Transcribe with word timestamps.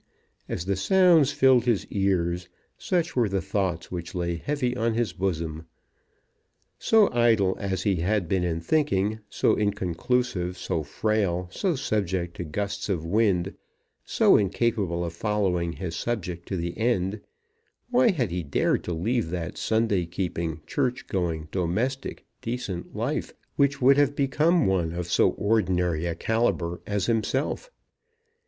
As 0.49 0.65
the 0.65 0.75
sounds 0.75 1.31
filled 1.31 1.65
his 1.65 1.85
ears, 1.91 2.49
such 2.75 3.15
were 3.15 3.29
the 3.29 3.39
thoughts 3.39 3.91
which 3.91 4.15
lay 4.15 4.35
heavy 4.37 4.75
on 4.75 4.95
his 4.95 5.13
bosom. 5.13 5.67
So 6.79 7.13
idle 7.13 7.55
as 7.59 7.83
he 7.83 7.97
had 7.97 8.27
been 8.27 8.43
in 8.43 8.61
thinking, 8.61 9.19
so 9.29 9.53
inconclusive, 9.55 10.57
so 10.57 10.81
frail, 10.81 11.49
so 11.51 11.75
subject 11.75 12.35
to 12.37 12.43
gusts 12.43 12.89
of 12.89 13.05
wind, 13.05 13.53
so 14.03 14.37
incapable 14.37 15.05
of 15.05 15.13
following 15.13 15.73
his 15.73 15.95
subject 15.95 16.47
to 16.47 16.57
the 16.57 16.75
end, 16.79 17.21
why 17.91 18.09
had 18.09 18.31
he 18.31 18.41
dared 18.41 18.83
to 18.85 18.93
leave 18.93 19.29
that 19.29 19.55
Sunday 19.55 20.07
keeping, 20.07 20.61
church 20.65 21.05
going, 21.05 21.47
domestic, 21.51 22.25
decent 22.41 22.95
life, 22.95 23.35
which 23.55 23.83
would 23.83 23.97
have 23.97 24.15
become 24.15 24.65
one 24.65 24.93
of 24.93 25.05
so 25.05 25.29
ordinary 25.33 26.07
a 26.07 26.15
calibre 26.15 26.79
as 26.87 27.05
himself? 27.05 27.69